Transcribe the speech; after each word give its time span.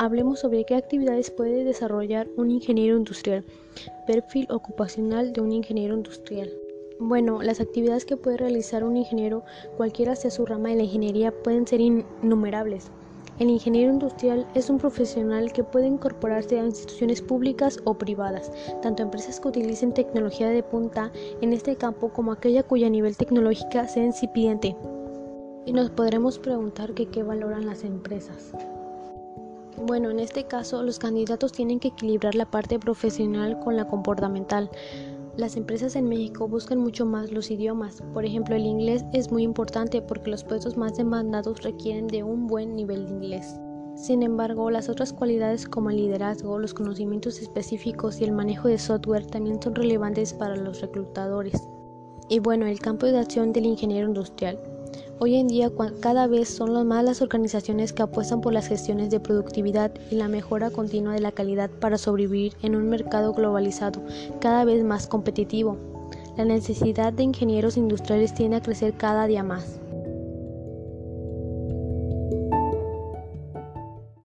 hablemos 0.00 0.40
sobre 0.40 0.64
qué 0.64 0.76
actividades 0.76 1.30
puede 1.30 1.62
desarrollar 1.62 2.26
un 2.38 2.50
ingeniero 2.50 2.96
industrial. 2.96 3.44
Perfil 4.06 4.46
ocupacional 4.50 5.34
de 5.34 5.42
un 5.42 5.52
ingeniero 5.52 5.94
industrial. 5.94 6.50
Bueno, 6.98 7.42
las 7.42 7.60
actividades 7.60 8.06
que 8.06 8.16
puede 8.16 8.38
realizar 8.38 8.82
un 8.82 8.96
ingeniero, 8.96 9.44
cualquiera 9.76 10.16
sea 10.16 10.30
su 10.30 10.46
rama 10.46 10.70
de 10.70 10.76
la 10.76 10.84
ingeniería, 10.84 11.32
pueden 11.42 11.66
ser 11.66 11.82
innumerables. 11.82 12.90
El 13.38 13.50
ingeniero 13.50 13.92
industrial 13.92 14.46
es 14.54 14.70
un 14.70 14.78
profesional 14.78 15.52
que 15.52 15.64
puede 15.64 15.88
incorporarse 15.88 16.58
a 16.58 16.64
instituciones 16.64 17.20
públicas 17.20 17.78
o 17.84 17.92
privadas, 17.92 18.50
tanto 18.80 19.02
empresas 19.02 19.38
que 19.38 19.48
utilicen 19.48 19.92
tecnología 19.92 20.48
de 20.48 20.62
punta 20.62 21.12
en 21.42 21.52
este 21.52 21.76
campo 21.76 22.08
como 22.10 22.32
aquella 22.32 22.62
cuya 22.62 22.88
nivel 22.88 23.18
tecnológica 23.18 23.86
sea 23.86 24.04
incipiente. 24.04 24.74
Y 25.66 25.74
nos 25.74 25.90
podremos 25.90 26.38
preguntar 26.38 26.94
que 26.94 27.04
qué 27.04 27.22
valoran 27.22 27.66
las 27.66 27.84
empresas. 27.84 28.54
Bueno, 29.86 30.10
en 30.10 30.20
este 30.20 30.44
caso 30.44 30.82
los 30.82 30.98
candidatos 30.98 31.52
tienen 31.52 31.80
que 31.80 31.88
equilibrar 31.88 32.34
la 32.34 32.44
parte 32.44 32.78
profesional 32.78 33.58
con 33.60 33.76
la 33.76 33.88
comportamental. 33.88 34.70
Las 35.36 35.56
empresas 35.56 35.96
en 35.96 36.06
México 36.06 36.46
buscan 36.48 36.78
mucho 36.78 37.06
más 37.06 37.32
los 37.32 37.50
idiomas. 37.50 38.02
Por 38.12 38.26
ejemplo, 38.26 38.54
el 38.56 38.66
inglés 38.66 39.04
es 39.14 39.32
muy 39.32 39.42
importante 39.42 40.02
porque 40.02 40.30
los 40.30 40.44
puestos 40.44 40.76
más 40.76 40.96
demandados 40.96 41.62
requieren 41.62 42.08
de 42.08 42.22
un 42.22 42.46
buen 42.46 42.76
nivel 42.76 43.06
de 43.06 43.12
inglés. 43.12 43.58
Sin 43.94 44.22
embargo, 44.22 44.70
las 44.70 44.90
otras 44.90 45.14
cualidades 45.14 45.66
como 45.66 45.90
el 45.90 45.96
liderazgo, 45.96 46.58
los 46.58 46.74
conocimientos 46.74 47.40
específicos 47.40 48.20
y 48.20 48.24
el 48.24 48.32
manejo 48.32 48.68
de 48.68 48.78
software 48.78 49.26
también 49.26 49.62
son 49.62 49.74
relevantes 49.74 50.34
para 50.34 50.56
los 50.56 50.82
reclutadores. 50.82 51.68
Y 52.28 52.38
bueno, 52.38 52.66
el 52.66 52.80
campo 52.80 53.06
de 53.06 53.18
acción 53.18 53.52
del 53.52 53.66
ingeniero 53.66 54.08
industrial. 54.08 54.58
Hoy 55.18 55.36
en 55.36 55.48
día 55.48 55.70
cada 56.00 56.26
vez 56.26 56.48
son 56.48 56.86
más 56.86 57.04
las 57.04 57.20
organizaciones 57.20 57.92
que 57.92 58.02
apuestan 58.02 58.40
por 58.40 58.54
las 58.54 58.68
gestiones 58.68 59.10
de 59.10 59.20
productividad 59.20 59.92
y 60.10 60.14
la 60.14 60.28
mejora 60.28 60.70
continua 60.70 61.12
de 61.12 61.20
la 61.20 61.32
calidad 61.32 61.68
para 61.68 61.98
sobrevivir 61.98 62.54
en 62.62 62.74
un 62.74 62.88
mercado 62.88 63.34
globalizado 63.34 64.00
cada 64.40 64.64
vez 64.64 64.82
más 64.82 65.06
competitivo. 65.06 65.76
La 66.36 66.44
necesidad 66.44 67.12
de 67.12 67.24
ingenieros 67.24 67.76
industriales 67.76 68.32
tiende 68.32 68.56
a 68.56 68.62
crecer 68.62 68.94
cada 68.94 69.26
día 69.26 69.42
más. 69.42 69.80